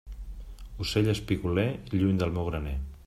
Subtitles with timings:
[0.85, 1.67] Ocell espigoler,
[2.01, 2.75] lluny del meu graner.